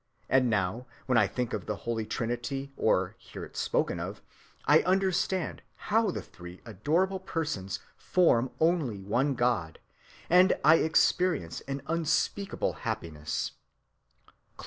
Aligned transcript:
and 0.27 0.49
now, 0.49 0.87
when 1.05 1.15
I 1.15 1.27
think 1.27 1.53
of 1.53 1.67
the 1.67 1.75
holy 1.85 2.07
Trinity, 2.07 2.71
or 2.75 3.13
hear 3.19 3.45
It 3.45 3.55
spoken 3.55 3.99
of, 3.99 4.19
I 4.65 4.79
understand 4.81 5.61
how 5.75 6.09
the 6.09 6.23
three 6.23 6.59
adorable 6.65 7.19
Persons 7.19 7.77
form 7.97 8.49
only 8.59 8.97
one 8.99 9.35
God 9.35 9.77
and 10.27 10.53
I 10.65 10.77
experience 10.77 11.61
an 11.67 11.83
unspeakable 11.85 12.77
happiness." 12.81 13.51